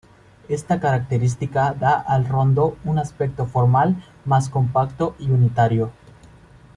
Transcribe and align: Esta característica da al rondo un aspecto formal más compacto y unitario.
Esta 0.49 0.79
característica 0.79 1.73
da 1.75 1.99
al 1.99 2.25
rondo 2.25 2.75
un 2.85 2.97
aspecto 2.97 3.45
formal 3.45 4.03
más 4.25 4.49
compacto 4.49 5.15
y 5.19 5.29
unitario. 5.29 5.91